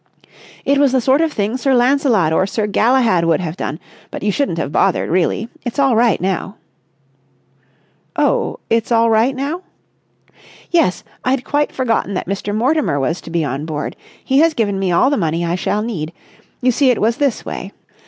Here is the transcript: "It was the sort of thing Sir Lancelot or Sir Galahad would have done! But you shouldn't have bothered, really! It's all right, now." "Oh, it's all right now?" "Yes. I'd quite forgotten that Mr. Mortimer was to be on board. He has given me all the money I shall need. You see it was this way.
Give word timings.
"It 0.65 0.79
was 0.79 0.93
the 0.93 0.99
sort 0.99 1.21
of 1.21 1.31
thing 1.31 1.57
Sir 1.57 1.75
Lancelot 1.75 2.33
or 2.33 2.47
Sir 2.47 2.65
Galahad 2.65 3.23
would 3.25 3.39
have 3.39 3.55
done! 3.55 3.79
But 4.09 4.23
you 4.23 4.31
shouldn't 4.31 4.57
have 4.57 4.71
bothered, 4.71 5.11
really! 5.11 5.47
It's 5.63 5.77
all 5.77 5.95
right, 5.95 6.19
now." 6.19 6.55
"Oh, 8.15 8.59
it's 8.67 8.91
all 8.91 9.11
right 9.11 9.35
now?" 9.35 9.61
"Yes. 10.71 11.03
I'd 11.23 11.45
quite 11.45 11.71
forgotten 11.71 12.15
that 12.15 12.25
Mr. 12.27 12.51
Mortimer 12.51 12.99
was 12.99 13.21
to 13.21 13.29
be 13.29 13.45
on 13.45 13.67
board. 13.67 13.95
He 14.25 14.39
has 14.39 14.55
given 14.55 14.79
me 14.79 14.91
all 14.91 15.11
the 15.11 15.17
money 15.17 15.45
I 15.45 15.53
shall 15.53 15.83
need. 15.83 16.13
You 16.63 16.71
see 16.71 16.89
it 16.89 16.99
was 16.99 17.17
this 17.17 17.45
way. 17.45 17.71